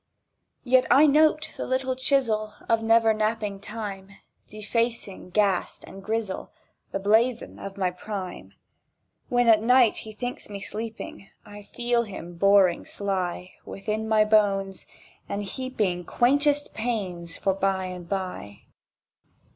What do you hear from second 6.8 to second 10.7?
The blazon of my prime. When at night he thinks me